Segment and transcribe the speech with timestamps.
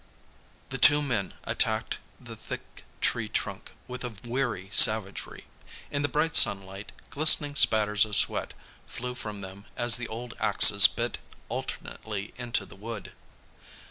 [0.69, 5.45] _]The two men attacked the thick tree trunk with a weary savagery.
[5.91, 8.55] In the bright sunlight, glistening spatters of sweat
[8.87, 11.19] flew from them as the old axes bit
[11.49, 13.11] alternately into the wood.